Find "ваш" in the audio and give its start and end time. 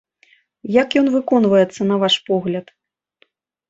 2.07-2.15